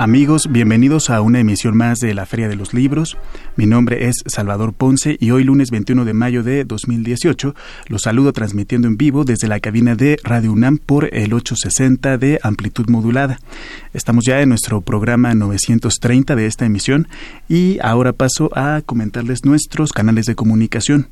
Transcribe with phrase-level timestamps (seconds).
[0.00, 3.16] Amigos, bienvenidos a una emisión más de la Feria de los Libros.
[3.56, 7.56] Mi nombre es Salvador Ponce y hoy lunes 21 de mayo de 2018
[7.88, 12.38] los saludo transmitiendo en vivo desde la cabina de Radio UNAM por el 860 de
[12.44, 13.40] amplitud modulada.
[13.92, 17.08] Estamos ya en nuestro programa 930 de esta emisión
[17.48, 21.08] y ahora paso a comentarles nuestros canales de comunicación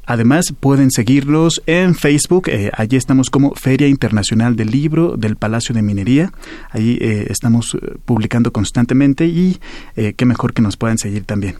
[0.05, 2.49] Además, pueden seguirlos en Facebook.
[2.49, 6.31] Eh, allí estamos como Feria Internacional del Libro del Palacio de Minería.
[6.71, 9.59] Allí eh, estamos eh, publicando constantemente y
[9.95, 11.55] qué mejor que nos puedan seguir también.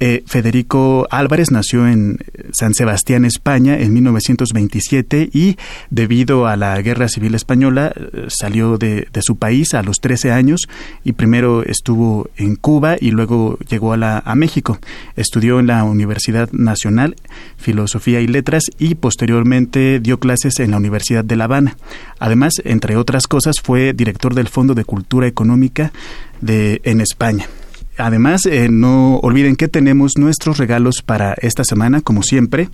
[0.00, 2.18] Eh, Federico Álvarez nació en
[2.52, 5.56] San Sebastián, España, en 1927 y
[5.90, 10.68] debido a la Guerra Civil Española eh, salió de, su país a los 13 años
[11.02, 14.78] y primero estuvo en Cuba y luego llegó a, la, México.
[15.16, 17.16] Estudió en la Universidad Nacional
[17.56, 21.76] Filosofía y Letras y posteriormente dio clases en la Universidad de La Habana.
[22.20, 25.92] Además, entre otras cosas, fue director del Fondo de Cultura Económica
[26.40, 27.46] de, en España.
[27.98, 32.68] Además, eh, no olviden que tenemos nuestros regalos para esta semana, como siempre.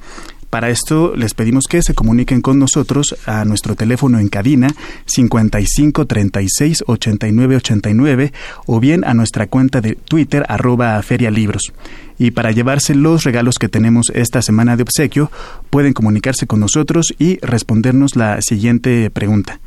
[0.50, 4.68] Para esto les pedimos que se comuniquen con nosotros a nuestro teléfono en cabina
[5.06, 8.32] 55 36 89 89
[8.66, 11.72] o bien a nuestra cuenta de Twitter arroba ferialibros.
[12.18, 15.32] Y para llevarse los regalos que tenemos esta semana de obsequio,
[15.70, 19.58] pueden comunicarse con nosotros y respondernos la siguiente pregunta.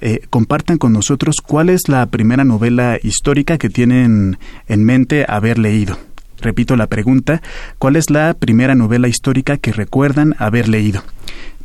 [0.00, 5.58] Eh, compartan con nosotros cuál es la primera novela histórica que tienen en mente haber
[5.58, 5.98] leído.
[6.40, 7.42] Repito la pregunta,
[7.78, 11.02] ¿cuál es la primera novela histórica que recuerdan haber leído?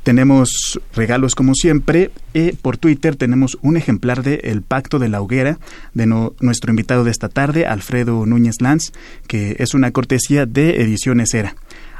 [0.04, 2.12] Tenemos regalos como siempre.
[2.33, 5.57] y por Twitter tenemos un ejemplar de El Pacto de la Hoguera
[5.94, 8.92] de nuestro invitado de esta tarde, Alfredo Núñez Lanz,
[9.27, 11.56] que es una cortesía de Ediciones Era.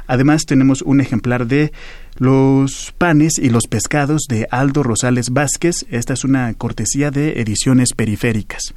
[0.06, 1.72] Además tenemos un ejemplar de
[2.18, 5.84] Los panes y los pescados de Aldo Rosales Vázquez.
[5.90, 8.74] Esta es una cortesía de ediciones periféricas.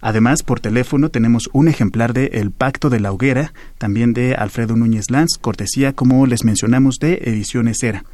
[0.00, 4.74] Además, por teléfono tenemos un ejemplar de El Pacto de la Hoguera, también de Alfredo
[4.76, 8.04] Núñez Lanz, cortesía, como les mencionamos, de Ediciones Era.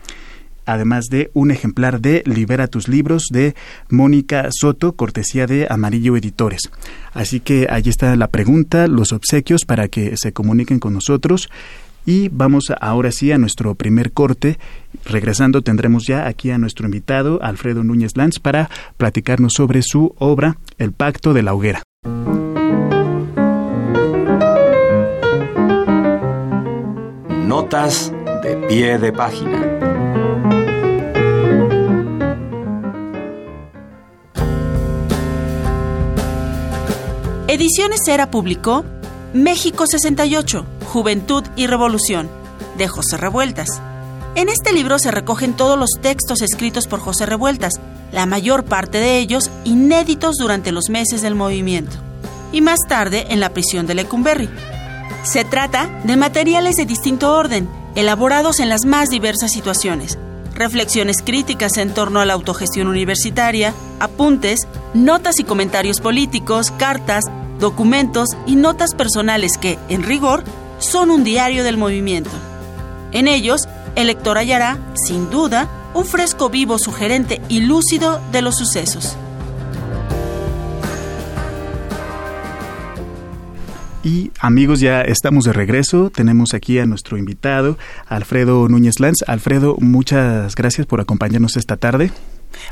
[0.69, 3.55] además de un ejemplar de Libera tus libros de
[3.89, 6.63] Mónica Soto, cortesía de Amarillo Editores.
[7.15, 11.49] Así que ahí está la pregunta, los obsequios para que se comuniquen con nosotros.
[12.07, 14.59] Y vamos ahora sí a nuestro primer corte.
[15.05, 20.57] Regresando tendremos ya aquí a nuestro invitado, Alfredo Núñez Lanz, para platicarnos sobre su obra
[20.79, 21.83] El Pacto de la Hoguera.
[27.47, 28.13] Notas
[28.43, 29.77] de pie de página.
[37.49, 38.85] Ediciones Era publicó
[39.33, 42.31] México 68, Juventud y Revolución,
[42.79, 43.81] de José Revueltas.
[44.35, 47.75] En este libro se recogen todos los textos escritos por José Revueltas,
[48.13, 51.97] la mayor parte de ellos inéditos durante los meses del movimiento,
[52.53, 54.49] y más tarde en la prisión de Lecumberri.
[55.23, 60.19] Se trata de materiales de distinto orden, elaborados en las más diversas situaciones,
[60.55, 67.25] reflexiones críticas en torno a la autogestión universitaria, apuntes, notas y comentarios políticos, cartas,
[67.59, 70.45] documentos y notas personales que, en rigor,
[70.79, 72.31] son un diario del movimiento.
[73.13, 78.57] En ellos, el lector hallará, sin duda, un fresco vivo, sugerente y lúcido de los
[78.57, 79.17] sucesos.
[84.07, 86.11] Y amigos, ya estamos de regreso.
[86.11, 87.77] Tenemos aquí a nuestro invitado,
[88.07, 89.25] Alfredo Núñez Lanz.
[89.27, 92.13] Alfredo, muchas gracias por acompañarnos esta tarde.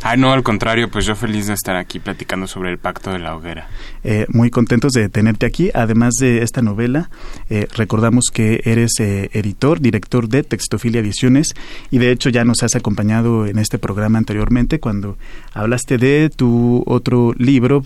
[0.02, 3.18] Ah, no, al contrario, pues yo feliz de estar aquí platicando sobre el Pacto de
[3.18, 3.68] la Hoguera.
[4.02, 5.70] Eh, muy contentos de tenerte aquí.
[5.72, 7.10] Además de esta novela,
[7.48, 11.54] eh, recordamos que eres eh, editor, director de Textofilia Ediciones
[11.90, 15.16] y de hecho ya nos has acompañado en este programa anteriormente cuando
[15.52, 17.82] hablaste de tu otro libro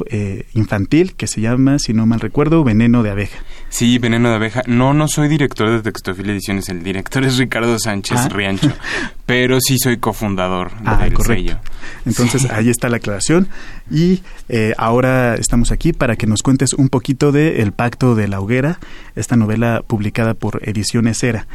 [0.54, 3.38] infantil que se llama, si no mal recuerdo, Veneno de Abeja.
[3.68, 4.62] Sí, Veneno de Abeja.
[4.66, 8.28] No, no soy director de Textofilia Ediciones, el director es Ricardo Sánchez ah.
[8.28, 8.72] Riancho,
[9.26, 11.58] pero sí soy cofundador ah, del sello.
[12.06, 13.48] Entonces ahí está la aclaración
[13.90, 18.28] y eh, ahora estamos aquí para que nos cuentes un poquito de El Pacto de
[18.28, 18.78] la Hoguera,
[19.16, 21.46] esta novela publicada por Ediciones Era.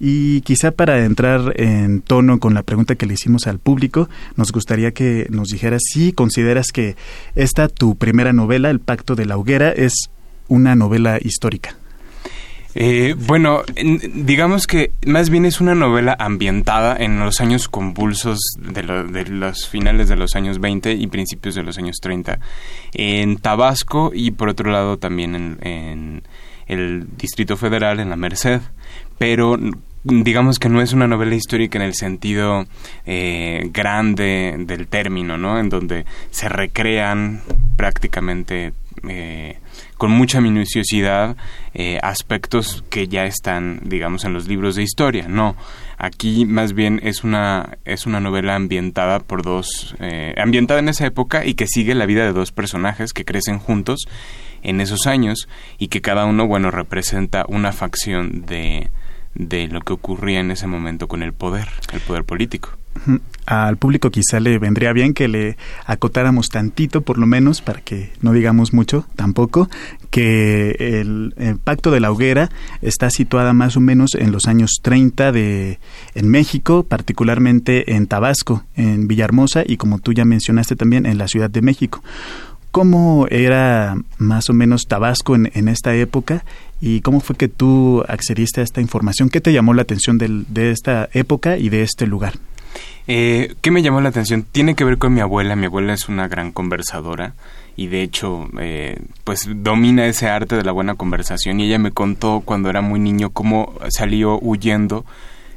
[0.00, 4.52] Y quizá para entrar en tono con la pregunta que le hicimos al público, nos
[4.52, 6.96] gustaría que nos dijeras si consideras que
[7.34, 9.92] esta tu primera novela, El Pacto de la Hoguera, es
[10.46, 11.76] una novela histórica.
[12.80, 13.62] Eh, bueno,
[14.14, 18.84] digamos que más bien es una novela ambientada en los años convulsos de,
[19.24, 22.38] los finales de los años 20 y principios de los años 30
[22.94, 26.22] en Tabasco y por otro lado también en,
[26.68, 28.60] el Distrito Federal, en la Merced.
[29.18, 29.58] Pero
[30.04, 32.64] digamos que no es una novela histórica en el sentido
[33.06, 35.58] eh, grande del término, ¿no?
[35.58, 37.42] En donde se recrean
[37.76, 38.72] prácticamente
[39.08, 39.58] eh,
[39.96, 41.36] con mucha minuciosidad
[41.74, 45.26] eh, aspectos que ya están, digamos, en los libros de historia.
[45.28, 45.56] No,
[45.96, 51.06] aquí más bien es una es una novela ambientada por dos eh, ambientada en esa
[51.06, 54.06] época y que sigue la vida de dos personajes que crecen juntos
[54.62, 55.48] en esos años
[55.78, 58.90] y que cada uno, bueno, representa una facción de
[59.34, 62.70] de lo que ocurría en ese momento con el poder, el poder político.
[63.46, 68.10] Al público quizá le vendría bien que le acotáramos tantito, por lo menos, para que
[68.20, 69.70] no digamos mucho tampoco,
[70.10, 71.32] que el,
[71.64, 72.50] Pacto de la Hoguera
[72.82, 75.78] está situada más o menos en los años 30 de,
[76.14, 81.28] en México, particularmente en Tabasco, en Villahermosa y como tú ya mencionaste también en la
[81.28, 82.02] Ciudad de México.
[82.70, 86.44] ¿Cómo era más o menos Tabasco en, en esta época
[86.80, 89.30] y cómo fue que tú accediste a esta información?
[89.30, 92.34] ¿Qué te llamó la atención de esta época y de este lugar?
[93.06, 94.42] Eh, ¿Qué me llamó la atención?
[94.42, 95.56] Tiene que ver con mi abuela.
[95.56, 97.34] Mi abuela es una gran conversadora
[97.74, 101.92] y de hecho eh, pues domina ese arte de la buena conversación y ella me
[101.92, 105.06] contó cuando era muy niño cómo salió huyendo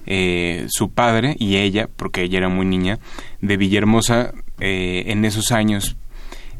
[0.05, 2.99] eh, su padre y ella, porque ella era muy niña,
[3.41, 5.97] de Villahermosa eh, en esos años.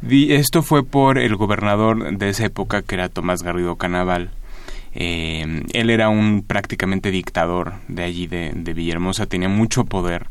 [0.10, 4.31] Esto fue por el gobernador de esa época que era Tomás Garrido Canaval.
[4.93, 10.27] él era un prácticamente dictador de allí de, de Villahermosa, tenía mucho poder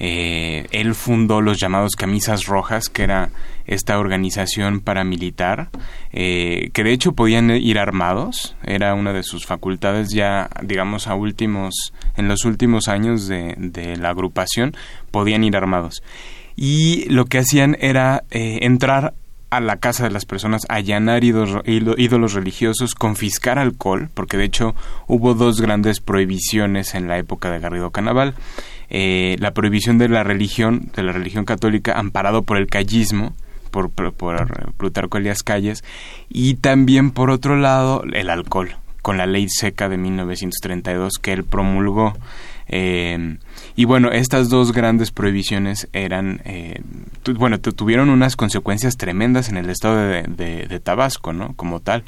[0.00, 3.30] eh, él fundó los llamados Camisas Rojas, que era
[3.66, 5.68] esta organización paramilitar,
[6.12, 11.14] eh, que de hecho podían ir armados, era una de sus facultades ya, digamos, a
[11.14, 14.74] últimos, en los últimos años de, de la agrupación,
[15.10, 16.02] podían ir armados.
[16.60, 19.14] Y lo que hacían era eh, entrar
[19.48, 24.74] a la casa de las personas, allanar ídolos, religiosos, confiscar alcohol, porque de hecho
[25.06, 28.34] hubo dos grandes prohibiciones en la época de Garrido Canaval.
[28.90, 33.36] Eh, la prohibición de la religión, de la religión católica, amparado por el callismo,
[33.70, 35.84] por, por, por Plutarco Elías Calles,
[36.28, 38.70] y también por otro lado el alcohol,
[39.02, 42.14] con la ley seca de 1932 que él promulgó.
[42.66, 43.38] Eh,
[43.78, 46.82] y bueno, estas dos grandes prohibiciones eran, eh,
[47.36, 51.54] bueno, tuvieron unas consecuencias tremendas en el estado de, Tabasco, ¿no?
[51.54, 52.02] Como tal.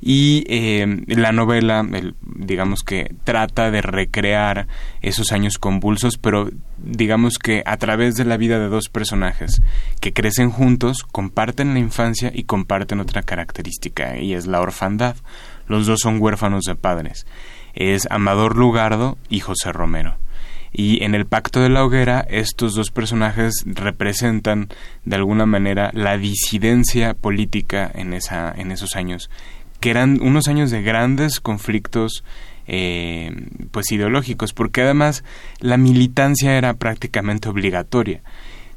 [0.00, 1.86] Y eh, la novela,
[2.20, 4.66] digamos que trata de recrear
[5.02, 9.62] esos años convulsos, pero digamos que a través de la vida de dos personajes
[10.00, 15.14] que crecen juntos, comparten la infancia y comparten otra característica, y es la orfandad.
[15.68, 17.24] Los dos son huérfanos de padres.
[17.72, 20.16] Es Amador Lugardo y José Romero.
[20.76, 24.68] Y en el Pacto de la Hoguera, estos dos personajes representan
[25.04, 29.30] de alguna manera la disidencia política en, esa, en esos años,
[29.78, 32.24] que eran unos años de grandes conflictos
[32.66, 33.30] eh,
[33.70, 35.22] pues ideológicos, porque además
[35.60, 38.22] la militancia era prácticamente obligatoria.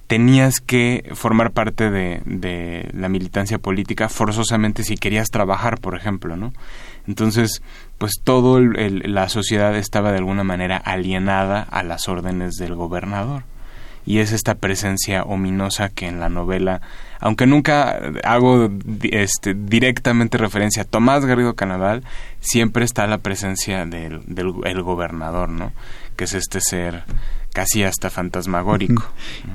[0.06, 6.38] Tenías que formar parte de, de la militancia política forzosamente si querías trabajar, por ejemplo,
[6.38, 6.54] ¿no?
[7.08, 7.62] Entonces,
[7.98, 13.44] pues todo la sociedad estaba de alguna manera alienada a las órdenes del gobernador.
[14.06, 16.80] Y es esta presencia ominosa que en la novela,
[17.20, 18.70] aunque nunca hago
[19.04, 22.04] este, directamente referencia a Tomás Garrido Canaval,
[22.40, 25.74] siempre está la presencia del, del gobernador, ¿no?
[26.18, 27.06] Que es este ser
[27.58, 29.04] casi hasta fantasmagórico.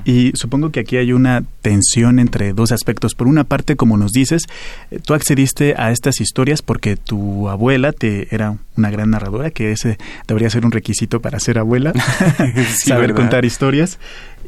[0.03, 3.15] Y supongo que aquí hay una tensión entre dos aspectos.
[3.15, 4.43] Por una parte, como nos dices,
[4.91, 9.71] eh, tú accediste a estas historias porque tu abuela te era una gran narradora, que
[9.71, 11.93] ese debería ser un requisito para ser abuela,
[12.85, 13.99] saber contar historias.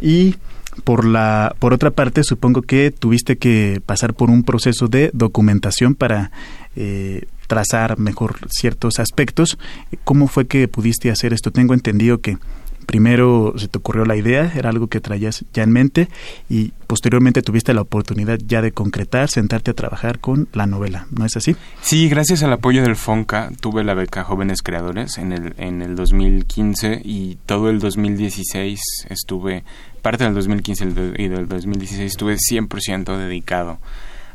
[0.02, 0.36] Y
[0.84, 5.96] por la por otra parte, supongo que tuviste que pasar por un proceso de documentación
[5.96, 6.32] para
[6.76, 9.58] eh, trazar mejor ciertos aspectos.
[10.04, 11.52] ¿Cómo fue que pudiste hacer esto?
[11.52, 12.38] Tengo entendido que
[12.86, 16.08] primero se te ocurrió la idea, era algo que traías ya en mente
[16.50, 21.26] y posteriormente tuviste la oportunidad ya de concretar, sentarte a trabajar con la novela, ¿no
[21.26, 21.56] es así?
[21.82, 25.96] Sí, gracias al apoyo del FONCA tuve la beca Jóvenes Creadores en el, en el
[25.96, 29.64] 2015 y todo el 2016 estuve,
[30.02, 30.86] parte del 2015
[31.18, 33.80] y del 2016 estuve 100% dedicado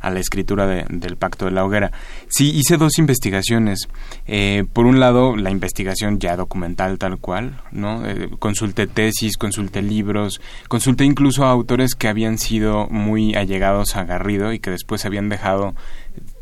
[0.01, 1.93] a la escritura del Pacto de la Hoguera.
[2.29, 3.89] Sí, hice dos investigaciones.
[4.27, 8.07] Eh, por un lado, la investigación ya documental tal cual, ¿no?
[8.07, 14.05] Eh, consulté tesis, consulté libros, consulté incluso a autores que habían sido muy allegados a
[14.05, 15.75] Garrido y que después habían dejado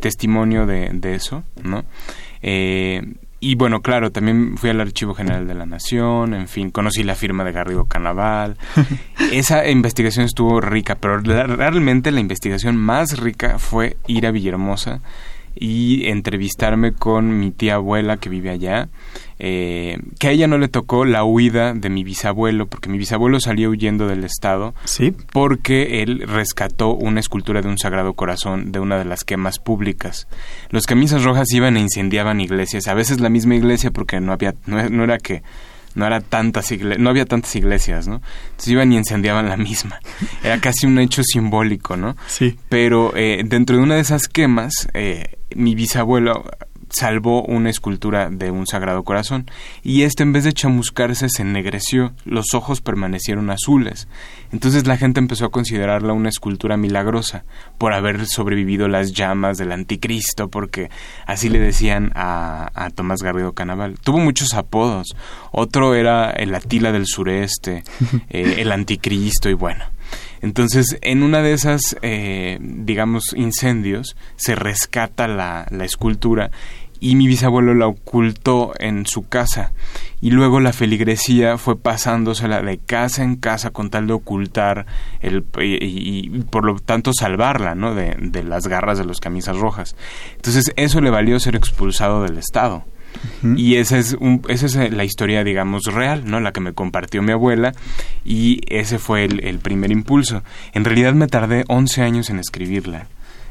[0.00, 1.84] testimonio de, de eso, ¿no?
[2.42, 3.02] Eh,
[3.40, 7.14] y bueno, claro, también fui al Archivo General de la Nación, en fin, conocí la
[7.14, 8.56] firma de Garrido Canaval.
[9.32, 15.00] Esa investigación estuvo rica, pero realmente la investigación más rica fue ir a Villahermosa
[15.58, 18.88] y entrevistarme con mi tía abuela que vive allá,
[19.38, 23.40] eh, que a ella no le tocó la huida de mi bisabuelo, porque mi bisabuelo
[23.40, 25.14] salió huyendo del Estado, ¿Sí?
[25.32, 30.28] porque él rescató una escultura de un Sagrado Corazón de una de las quemas públicas.
[30.70, 34.54] Los camisas rojas iban e incendiaban iglesias, a veces la misma iglesia porque no había,
[34.66, 35.42] no era que
[35.94, 38.20] no era tantas no había tantas iglesias, ¿no?
[38.50, 40.00] Entonces iban y incendiaban la misma.
[40.44, 42.16] Era casi un hecho simbólico, ¿no?
[42.26, 42.58] Sí.
[42.68, 46.44] Pero eh, dentro de una de esas quemas, eh, mi bisabuelo
[46.90, 49.50] salvó una escultura de un sagrado corazón
[49.82, 54.08] y este en vez de chamuscarse se ennegreció, los ojos permanecieron azules.
[54.52, 57.44] Entonces la gente empezó a considerarla una escultura milagrosa
[57.76, 60.90] por haber sobrevivido las llamas del anticristo, porque
[61.26, 63.98] así le decían a, a Tomás Garrido Canaval.
[64.00, 65.16] Tuvo muchos apodos.
[65.52, 67.84] Otro era el Atila del sureste,
[68.30, 69.84] eh, el anticristo y bueno.
[70.40, 76.50] Entonces, en una de esas, eh, digamos, incendios, se rescata la, la escultura
[77.00, 79.72] y mi bisabuelo la ocultó en su casa.
[80.20, 84.86] Y luego la feligresía fue pasándosela de casa en casa con tal de ocultar
[85.20, 89.94] el y, por lo tanto salvarla no de, de, las garras de los camisas rojas.
[90.34, 92.84] Entonces eso le valió ser expulsado del estado
[93.42, 96.40] y esa es, un, esa es la historia, digamos, real, ¿no?
[96.40, 97.72] La que me compartió mi abuela
[98.24, 100.42] y ese fue el, primer impulso.
[100.72, 103.06] En realidad me tardé 11 años en escribirla.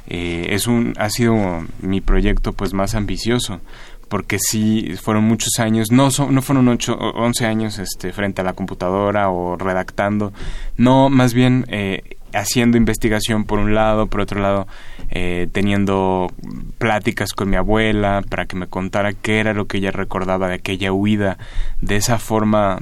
[0.07, 1.35] Eh, es un, ha sido
[1.81, 3.59] mi proyecto pues más ambicioso
[4.07, 8.53] porque sí fueron muchos años, no, no fueron ocho, 11 años este, frente a la
[8.53, 10.31] computadora o redactando,
[10.77, 14.67] no, más bien eh, haciendo investigación por un lado, por otro lado
[15.09, 16.31] eh, teniendo
[16.77, 20.55] pláticas con mi abuela para que me contara qué era lo que ella recordaba de
[20.55, 21.37] aquella huida,
[21.81, 22.79] de esa forma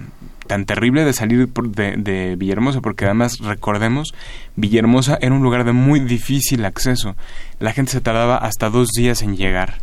[0.48, 4.14] tan terrible de salir de, de, Villahermosa, porque además recordemos,
[4.56, 7.16] Villahermosa era un lugar de muy difícil acceso.
[7.60, 9.80] La gente se tardaba hasta dos días en llegar.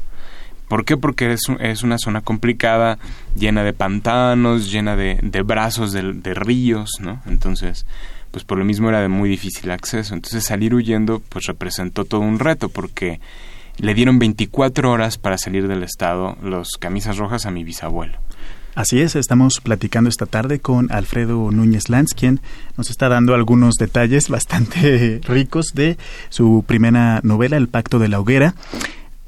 [0.68, 0.96] ¿Por qué?
[0.96, 2.98] Porque es, es una zona complicada,
[3.36, 7.20] llena de pantanos, llena de, de brazos de, de ríos, ¿no?
[7.26, 7.84] Entonces,
[8.32, 10.14] pues por lo mismo era de muy difícil acceso.
[10.14, 13.20] Entonces salir huyendo pues representó todo un reto porque
[13.76, 18.18] le dieron 24 horas para salir del estado los camisas rojas a mi bisabuelo.
[18.74, 22.40] Así es, estamos platicando esta tarde con Alfredo Núñez Lanz, quien
[22.78, 25.98] nos está dando algunos detalles bastante ricos de
[26.30, 28.54] su primera novela, El Pacto de la Hoguera.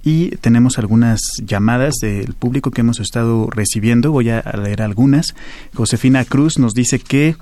[0.02, 4.12] Y tenemos algunas llamadas del público que hemos estado recibiendo.
[4.12, 5.34] Voy a leer algunas.
[5.74, 7.36] Josefina Cruz nos dice que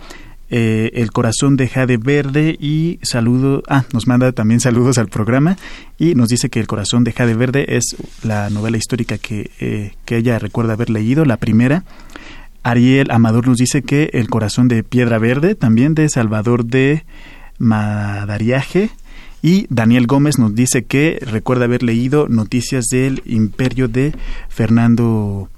[0.54, 5.56] eh, El corazón de Jade Verde y saludo, ah, nos manda también saludos al programa
[5.98, 9.92] y nos dice que El corazón de Jade Verde es la novela histórica que, eh,
[10.04, 11.84] que ella recuerda haber leído, la primera.
[12.62, 17.04] Ariel Amador nos dice que El corazón de Piedra Verde, también de Salvador de
[17.56, 18.90] Madariaje.
[19.40, 24.14] Y Daniel Gómez nos dice que recuerda haber leído Noticias del Imperio de
[24.50, 25.48] Fernando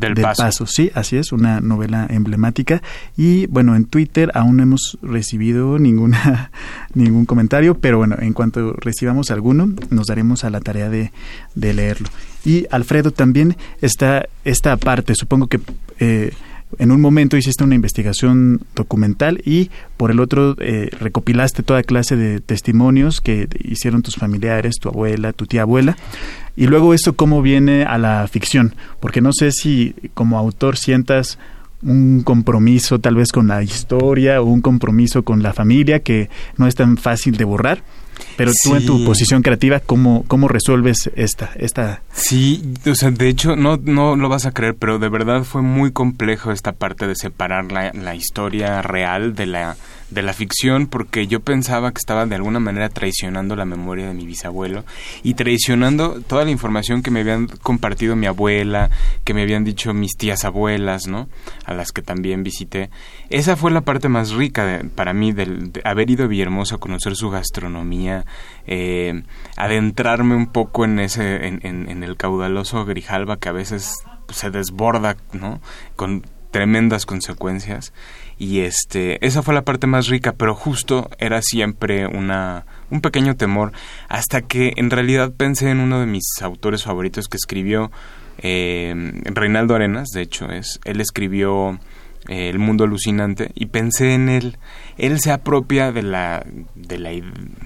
[0.00, 0.66] del, paso.
[0.66, 2.82] Sí, así es, una novela emblemática.
[3.16, 6.50] Y bueno, en Twitter aún no hemos recibido ninguna,
[6.94, 11.12] ningún comentario, pero bueno, en cuanto recibamos alguno, nos daremos a la tarea de,
[11.54, 12.08] de leerlo.
[12.44, 15.60] Y Alfredo también está esta parte, supongo que...
[15.98, 16.32] Eh,
[16.78, 22.16] en un momento hiciste una investigación documental y por el otro eh, recopilaste toda clase
[22.16, 25.96] de testimonios que hicieron tus familiares, tu abuela, tu tía abuela.
[26.56, 31.38] Y luego esto cómo viene a la ficción, porque no sé si como autor sientas
[31.82, 36.66] un compromiso tal vez con la historia o un compromiso con la familia que no
[36.66, 37.82] es tan fácil de borrar.
[38.40, 42.00] Pero tú en tu posición creativa, ¿cómo, cómo resuelves esta, esta?
[42.14, 45.60] Sí, o sea, de hecho, no, no lo vas a creer, pero de verdad fue
[45.60, 49.76] muy complejo esta parte de separar la, la historia real de la
[50.10, 54.14] de la ficción porque yo pensaba que estaba de alguna manera traicionando la memoria de
[54.14, 54.84] mi bisabuelo
[55.22, 58.90] y traicionando toda la información que me habían compartido mi abuela,
[59.24, 61.28] que me habían dicho mis tías abuelas, ¿no?
[61.64, 62.90] A las que también visité.
[63.28, 67.14] Esa fue la parte más rica para mí de haber ido a Villahermosa a conocer
[67.16, 68.24] su gastronomía,
[68.66, 69.22] eh,
[69.56, 75.16] adentrarme un poco en ese, en, en el caudaloso Grijalba que a veces se desborda,
[75.32, 75.60] ¿no?
[75.96, 77.92] Con tremendas consecuencias
[78.40, 83.36] y este esa fue la parte más rica pero justo era siempre una un pequeño
[83.36, 83.72] temor
[84.08, 87.92] hasta que en realidad pensé en uno de mis autores favoritos que escribió
[88.38, 91.78] eh, Reinaldo Arenas de hecho es él escribió
[92.28, 94.58] eh, El mundo alucinante y pensé en él.
[94.98, 97.10] Él se apropia de la de la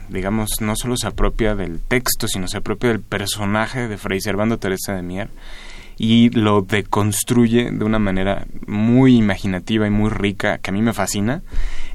[0.09, 4.59] digamos no solo se apropia del texto sino se apropia del personaje de Fray Servando
[4.59, 5.29] Teresa de Mier
[5.97, 10.93] y lo deconstruye de una manera muy imaginativa y muy rica que a mí me
[10.93, 11.43] fascina.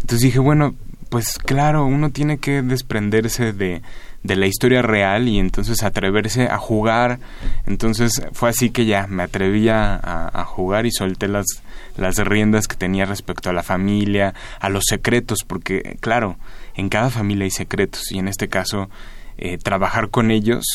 [0.01, 0.75] Entonces dije, bueno,
[1.09, 3.81] pues claro, uno tiene que desprenderse de,
[4.23, 7.19] de la historia real y entonces atreverse a jugar.
[7.65, 11.45] Entonces fue así que ya me atreví a, jugar y solté las,
[11.97, 16.37] las riendas que tenía respecto a la familia, a los secretos, porque claro,
[16.75, 18.89] en cada familia hay secretos y en este caso
[19.41, 20.65] eh, trabajar con ellos.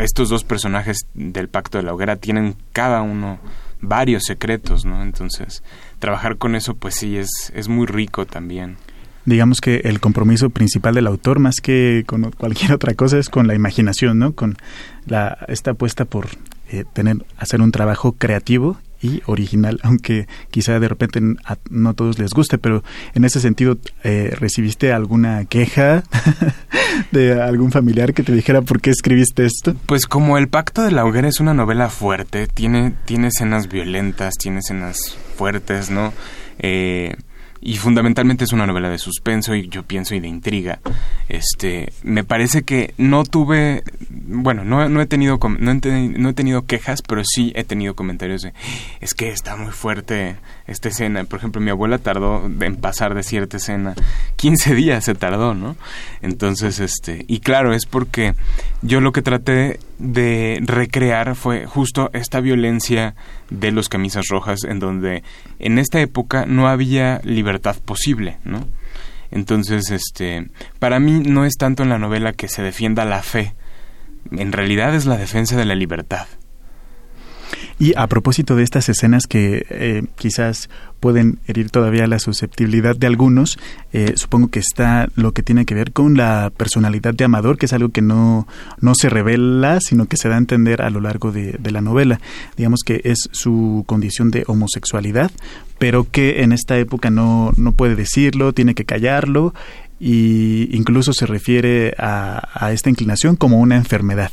[0.00, 3.40] Estos dos personajes del Pacto de la Hoguera tienen cada uno
[3.80, 5.02] varios secretos, ¿no?
[5.02, 5.64] Entonces,
[5.98, 8.76] trabajar con eso, pues sí, es, es muy rico también.
[9.24, 13.48] Digamos que el compromiso principal del autor, más que con cualquier otra cosa, es con
[13.48, 14.34] la imaginación, ¿no?
[14.34, 14.56] Con
[15.06, 16.28] la, esta apuesta por
[16.70, 22.18] eh, tener, hacer un trabajo creativo y original, aunque quizá de repente a no todos
[22.18, 22.82] les guste, pero
[23.14, 26.04] en ese sentido, eh, ¿recibiste alguna queja
[27.12, 29.74] de algún familiar que te dijera por qué escribiste esto?
[29.86, 34.34] Pues como El Pacto de la Hoguera es una novela fuerte, tiene, tiene escenas violentas,
[34.34, 36.12] tiene escenas fuertes, ¿no?
[36.58, 37.16] Eh,
[37.66, 40.78] y fundamentalmente es una novela de suspenso y yo pienso y de intriga.
[41.28, 46.32] Este, me parece que no tuve, bueno, no, no he tenido no he, no he
[46.32, 48.52] tenido quejas, pero sí he tenido comentarios de
[49.00, 50.36] es que está muy fuerte
[50.68, 51.24] esta escena.
[51.24, 53.96] Por ejemplo, mi abuela tardó en pasar de cierta escena
[54.36, 55.74] 15 días se tardó, ¿no?
[56.22, 58.34] Entonces, este, y claro, es porque
[58.82, 63.14] yo lo que traté de recrear fue justo esta violencia
[63.50, 65.22] de los camisas rojas en donde
[65.58, 68.66] en esta época no había libertad posible, ¿no?
[69.30, 73.54] Entonces, este, para mí no es tanto en la novela que se defienda la fe,
[74.30, 76.26] en realidad es la defensa de la libertad.
[77.78, 83.06] Y a propósito de estas escenas que eh, quizás pueden herir todavía la susceptibilidad de
[83.06, 83.58] algunos,
[83.92, 87.66] eh, supongo que está lo que tiene que ver con la personalidad de Amador, que
[87.66, 88.48] es algo que no,
[88.80, 92.18] no se revela, sino que se da a entender a lo largo de, la novela.
[92.56, 95.30] Digamos que es su condición de homosexualidad,
[95.78, 99.52] pero que en esta época no, no puede decirlo, tiene que callarlo
[100.00, 104.30] y incluso se refiere a, a esta inclinación como una enfermedad.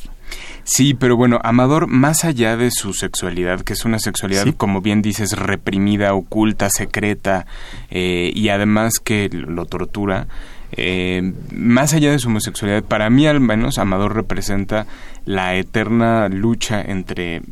[0.64, 5.02] Sí, pero bueno, Amador, más allá de su sexualidad, que es una sexualidad, como bien
[5.02, 7.46] dices, reprimida, oculta, secreta,
[7.90, 10.28] eh, y además que lo tortura,
[10.76, 14.88] Eh, más allá de su homosexualidad, para mí al menos Amador representa
[15.24, 17.44] la eterna lucha entre,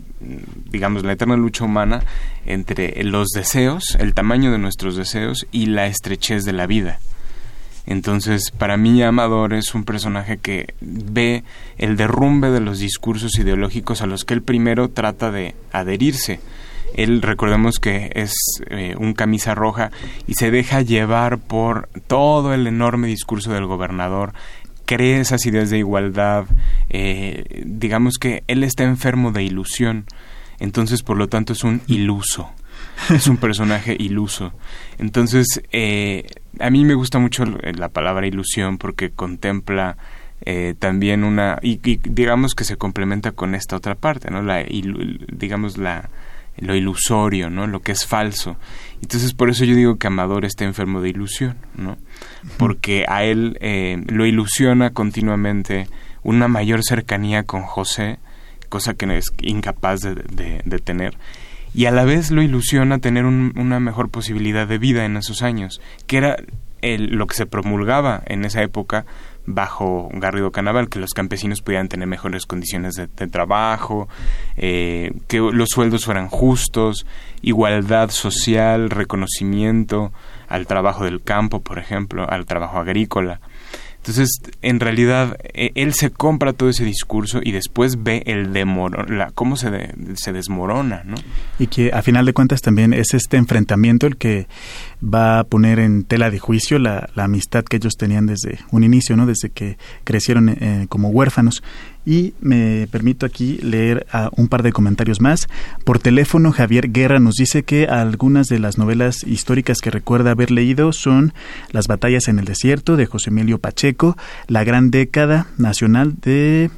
[0.71, 2.01] digamos, la eterna lucha humana
[2.47, 6.97] entre los deseos, el tamaño de nuestros deseos y la estrechez de la vida.
[7.85, 11.43] Entonces, para mí Amador es un personaje que ve
[11.77, 16.39] el derrumbe de los discursos ideológicos a los que él primero trata de adherirse.
[16.93, 18.33] Él, recordemos que es
[18.69, 19.91] eh, un camisa roja
[20.27, 24.33] y se deja llevar por todo el enorme discurso del gobernador,
[24.85, 26.45] cree esas ideas de igualdad,
[26.89, 30.05] eh, digamos que él está enfermo de ilusión,
[30.59, 32.51] entonces por lo tanto es un iluso,
[33.09, 34.53] es un personaje iluso.
[34.97, 36.27] Entonces, eh,
[36.59, 39.97] a mí me gusta mucho la palabra ilusión porque contempla
[40.43, 44.65] eh, también una y, digamos que se complementa con esta otra parte no la
[45.31, 46.09] digamos la
[46.57, 48.57] lo ilusorio no lo que es falso.
[49.03, 51.97] Entonces por eso yo digo que Amador está enfermo de ilusión no
[52.57, 55.87] porque a él eh, lo ilusiona continuamente
[56.23, 58.17] una mayor cercanía con José
[58.67, 61.15] cosa que es incapaz de, de tener
[61.73, 65.81] y a la vez lo ilusiona tener una mejor posibilidad de vida en esos años,
[66.07, 66.37] que era
[66.81, 69.05] el, lo que se promulgaba en esa época
[69.45, 74.07] bajo Garrido Canaval, que los campesinos pudieran tener mejores condiciones de, trabajo,
[74.57, 77.05] eh, que los sueldos fueran justos,
[77.41, 80.11] igualdad social, reconocimiento
[80.47, 83.39] al trabajo del campo, por ejemplo, al trabajo agrícola.
[84.01, 84.29] Entonces,
[84.63, 89.29] en realidad, e, él se compra todo ese discurso y después ve el demor la,
[89.29, 91.15] cómo se, se desmorona, ¿no?
[91.59, 94.47] Y que a final de cuentas también es este enfrentamiento el que
[95.03, 99.15] va a poner en tela de juicio la, amistad que ellos tenían desde un inicio,
[99.15, 99.25] ¿no?
[99.25, 101.63] Desde que crecieron eh, como huérfanos.
[102.05, 105.47] Y me permito aquí leer un par de comentarios más.
[105.83, 110.49] Por teléfono, Javier Guerra nos dice que algunas de las novelas históricas que recuerda haber
[110.49, 111.33] leído son
[111.71, 116.71] Las batallas en el desierto de José Emilio Pacheco, La gran década nacional de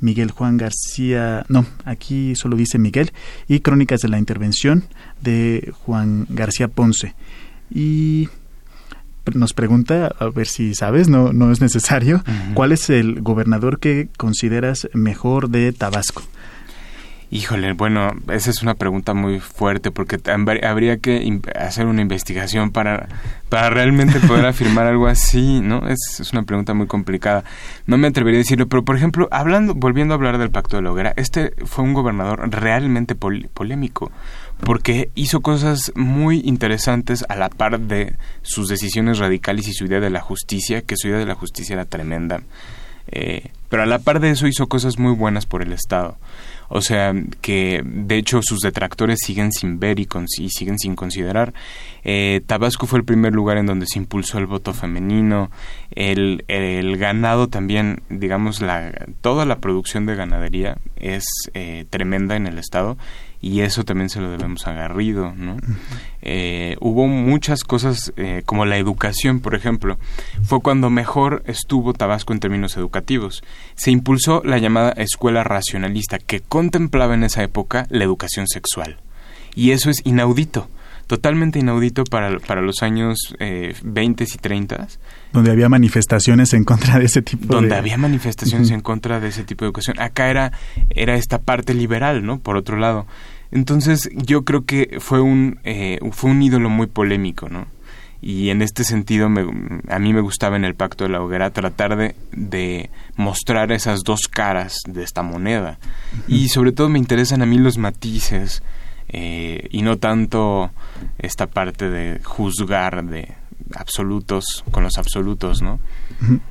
[0.00, 3.12] Miguel Juan García, no, aquí solo dice Miguel,
[3.48, 4.84] y Crónicas de la Intervención
[5.20, 7.14] de Juan García Ponce.
[7.70, 8.28] Y
[9.34, 12.22] nos pregunta, a ver si sabes, no, no es necesario,
[12.54, 16.22] ¿cuál es el gobernador que consideras mejor de Tabasco?
[17.32, 20.18] Híjole, bueno, esa es una pregunta muy fuerte porque
[20.64, 23.08] habría que hacer una investigación para,
[23.48, 25.86] para realmente poder afirmar algo así, ¿no?
[25.86, 27.44] Es, es, una pregunta muy complicada.
[27.86, 30.82] No me atrevería a decirlo, pero por ejemplo, hablando, volviendo a hablar del Pacto de
[30.82, 34.10] la Hoguera, este fue un gobernador realmente polémico
[34.64, 40.00] porque hizo cosas muy interesantes a la par de sus decisiones radicales y su idea
[40.00, 42.42] de la justicia, que su idea de la justicia era tremenda.
[43.12, 46.16] Eh, pero a la par de eso hizo cosas muy buenas por el Estado.
[46.72, 50.06] O sea, que de hecho sus detractores siguen sin ver y,
[50.48, 51.52] siguen sin considerar.
[52.04, 55.50] Eh, Tabasco fue el primer lugar en donde se impulsó el voto femenino.
[55.90, 62.46] El, el ganado también, digamos, la, toda la producción de ganadería es eh, tremenda en
[62.46, 62.96] el Estado
[63.40, 65.56] y eso también se lo debemos a Garrido, ¿no?
[66.20, 69.98] Eh, hubo muchas cosas eh, como la educación, por ejemplo.
[70.42, 73.42] Fue cuando mejor estuvo Tabasco en términos educativos.
[73.76, 78.98] Se impulsó la llamada escuela racionalista que contemplaba en esa época la educación sexual.
[79.54, 80.68] Y eso es inaudito
[81.10, 84.86] totalmente inaudito para, para los años eh, 20 y 30.
[85.32, 89.44] Donde había manifestaciones en contra de ese tipo Donde había manifestaciones en contra de ese
[89.44, 90.00] tipo de educación.
[90.00, 90.52] Acá era,
[90.90, 92.40] era esta parte liberal, ¿no?
[92.40, 93.06] Por otro lado.
[93.52, 97.66] Entonces yo creo que fue un, eh, fue un ídolo muy polémico, ¿no?
[98.22, 99.46] Y en este sentido me,
[99.88, 104.00] a mí me gustaba en el Pacto de la Hoguera tratar de, de mostrar esas
[104.00, 105.78] dos caras de esta moneda.
[106.28, 108.62] Y sobre todo me interesan a mí los matices,
[109.12, 110.70] eh, y no tanto
[111.18, 113.34] esta parte de juzgar de
[113.74, 115.78] absolutos con los absolutos, ¿no?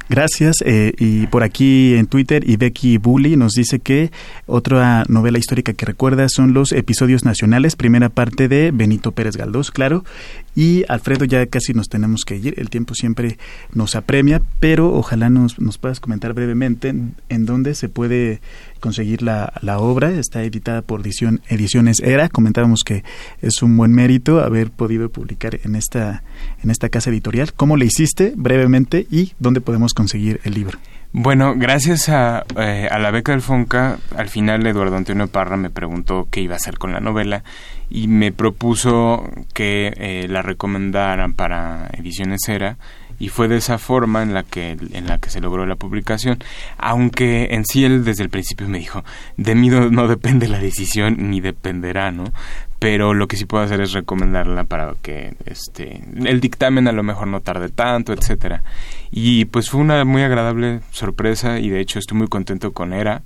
[0.09, 0.55] Gracias.
[0.65, 4.11] Eh, y por aquí en Twitter, y Becky Bully nos dice que
[4.45, 9.71] otra novela histórica que recuerda son los episodios nacionales, primera parte de Benito Pérez Galdós,
[9.71, 10.03] claro.
[10.55, 13.37] Y Alfredo, ya casi nos tenemos que ir, el tiempo siempre
[13.73, 18.41] nos apremia, pero ojalá nos, nos puedas comentar brevemente en dónde se puede
[18.79, 20.11] conseguir la, la obra.
[20.11, 22.29] Está editada por edición, Ediciones Era.
[22.29, 23.03] Comentábamos que
[23.41, 26.23] es un buen mérito haber podido publicar en esta,
[26.63, 27.53] en esta casa editorial.
[27.53, 30.79] ¿Cómo le hiciste brevemente y dónde podemos conseguir el libro?
[31.11, 35.71] Bueno, gracias a, eh, a, la beca del FONCA, al final Eduardo Antonio Parra me
[35.71, 37.43] preguntó qué iba a hacer con la novela
[37.89, 42.77] y me propuso que eh, la recomendaran para Ediciones Era
[43.19, 46.39] y fue de esa forma en la que en la que se logró la publicación.
[46.77, 49.03] Aunque en sí él desde el principio me dijo
[49.37, 52.25] de mí no, depende la decisión ni dependerá no
[52.79, 57.03] pero lo que sí puedo hacer es recomendarla para que este el dictamen a lo
[57.03, 58.63] mejor no tarde tanto, etcétera.
[59.11, 63.21] Y pues fue una muy agradable sorpresa y de hecho estoy muy contento con ERA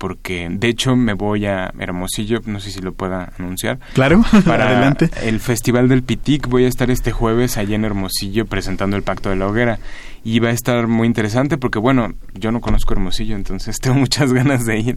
[0.00, 3.80] porque de hecho me voy a Hermosillo, no sé si lo pueda anunciar.
[3.92, 5.10] Claro, para adelante.
[5.22, 9.28] El Festival del Pitic voy a estar este jueves allá en Hermosillo presentando el Pacto
[9.28, 9.78] de la Hoguera
[10.24, 14.32] y va a estar muy interesante porque bueno, yo no conozco Hermosillo, entonces tengo muchas
[14.32, 14.96] ganas de ir.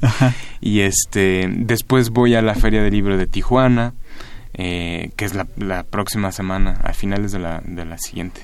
[0.61, 3.95] Y este después voy a la Feria del Libro de Tijuana,
[4.53, 8.39] eh, que es la, la próxima semana, a finales de la, de la siguiente.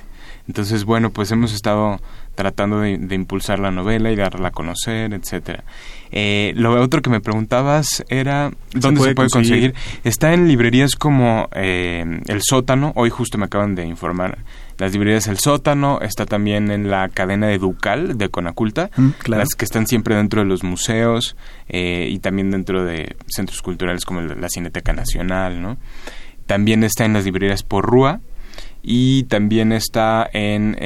[0.46, 2.00] Entonces, bueno, pues hemos estado
[2.34, 5.64] tratando de, impulsar la novela y darla a conocer, etcétera.
[6.12, 9.74] Eh, lo otro que me preguntabas era dónde se puede, conseguir?
[10.02, 12.92] Está en librerías como eh, El Sótano.
[12.96, 14.38] Hoy justo me acaban de informar.
[14.78, 19.50] Las librerías El Sótano está también en la cadena de Ducal de Conaculta, mm, las
[19.50, 21.36] que están siempre dentro de los museos
[21.68, 25.76] eh, y también dentro de centros culturales como la Cineteca Nacional, ¿no?
[26.46, 28.20] También está en las librerías Porrúa,
[28.82, 30.76] y también está en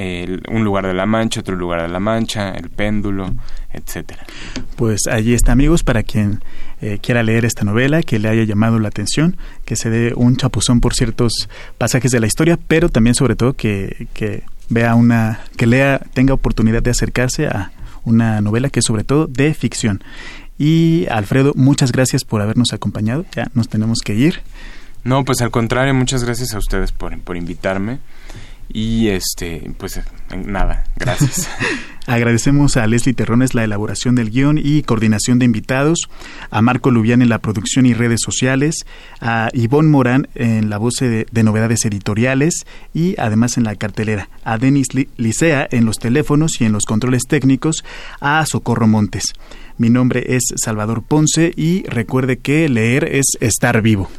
[0.49, 3.35] un lugar de la Mancha, otro lugar de la Mancha, el péndulo,
[3.73, 4.25] etcétera.
[4.77, 6.41] Pues allí está, amigos, para quien
[6.81, 10.37] eh, quiera leer esta novela, que le haya llamado la atención, que se dé un
[10.37, 15.41] chapuzón por ciertos pasajes de la historia, pero también sobre todo que, que vea una,
[15.57, 17.73] que lea, tenga oportunidad de acercarse a
[18.05, 20.03] una novela que es sobre todo de ficción.
[20.59, 23.25] Y Alfredo, muchas gracias por habernos acompañado.
[23.35, 24.41] Ya nos tenemos que ir.
[25.05, 27.99] No, pues al contrario, muchas gracias a ustedes por, por invitarme.
[28.73, 30.01] Y este, pues
[30.35, 31.49] nada, gracias.
[32.07, 36.11] Agradecemos a Leslie Terrones la elaboración del guion y coordinación de invitados,
[36.51, 38.85] a Marco Lubián en la producción y redes sociales,
[39.21, 44.59] a Ivonne Morán en la voz de, novedades editoriales y además en la cartelera, a
[44.59, 47.85] Denis Licea en los teléfonos y en los controles técnicos,
[48.21, 49.33] a Socorro Montes.
[49.79, 54.11] Mi nombre es Salvador Ponce y recuerde que leer es estar vivo.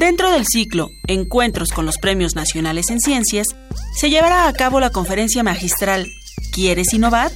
[0.00, 3.48] Dentro del ciclo Encuentros con los Premios Nacionales en Ciencias,
[3.94, 6.10] se llevará a cabo la conferencia magistral
[6.52, 7.30] ¿Quieres innovar?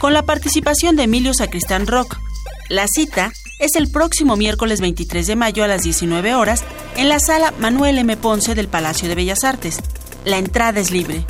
[0.00, 2.16] con la participación de Emilio Sacristán Rock.
[2.70, 6.64] La cita es el próximo miércoles 23 de mayo a las 19 horas
[6.96, 8.16] en la sala Manuel M.
[8.16, 9.78] Ponce del Palacio de Bellas Artes.
[10.24, 11.26] La entrada es libre.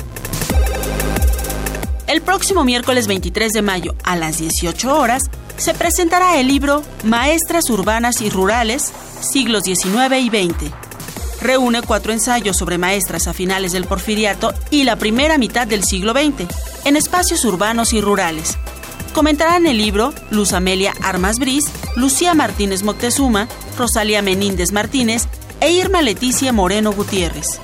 [2.07, 5.23] El próximo miércoles 23 de mayo a las 18 horas
[5.59, 10.71] se presentará el libro Maestras Urbanas y Rurales, siglos XIX y XX.
[11.41, 16.13] Reúne cuatro ensayos sobre maestras a finales del porfiriato y la primera mitad del siglo
[16.13, 16.47] XX,
[16.85, 18.57] en espacios urbanos y rurales.
[19.13, 25.27] Comentarán el libro Luz Amelia Armas Bris, Lucía Martínez Moctezuma, Rosalía Meníndez Martínez
[25.59, 27.59] e Irma Leticia Moreno Gutiérrez.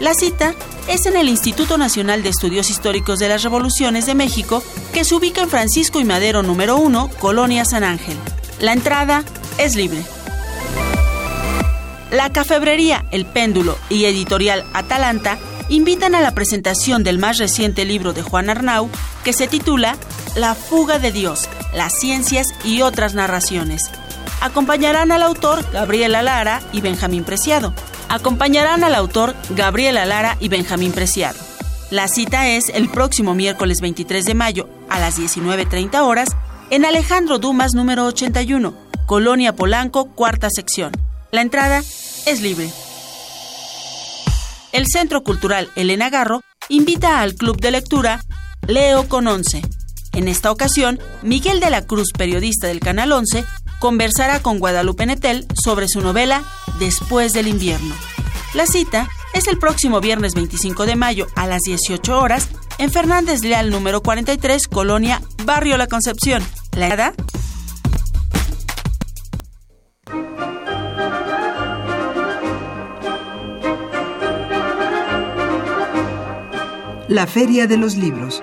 [0.00, 0.54] La cita
[0.88, 5.14] es en el Instituto Nacional de Estudios Históricos de las Revoluciones de México, que se
[5.14, 8.16] ubica en Francisco y Madero número 1, Colonia San Ángel.
[8.60, 9.24] La entrada
[9.56, 10.04] es libre.
[12.10, 15.38] La Cafebrería, El Péndulo y Editorial Atalanta
[15.70, 18.90] invitan a la presentación del más reciente libro de Juan Arnau,
[19.24, 19.96] que se titula
[20.34, 23.90] La fuga de Dios, las ciencias y otras narraciones.
[24.42, 27.72] Acompañarán al autor Gabriela Lara y Benjamín Preciado
[28.08, 31.38] acompañarán al autor Gabriela Lara y Benjamín Preciado.
[31.90, 36.30] La cita es el próximo miércoles 23 de mayo a las 19.30 horas
[36.70, 38.74] en Alejandro Dumas número 81,
[39.06, 40.92] Colonia Polanco, cuarta sección.
[41.30, 42.70] La entrada es libre.
[44.72, 48.20] El Centro Cultural Elena Garro invita al Club de Lectura
[48.66, 49.62] Leo con 11.
[50.14, 53.44] En esta ocasión, Miguel de la Cruz, periodista del Canal 11,
[53.78, 56.42] conversará con Guadalupe Netel sobre su novela
[56.78, 57.94] Después del invierno.
[58.54, 63.42] La cita es el próximo viernes 25 de mayo a las 18 horas en Fernández
[63.42, 66.42] Leal número 43, Colonia, Barrio La Concepción.
[66.72, 67.14] La edad
[77.08, 78.42] La Feria de los Libros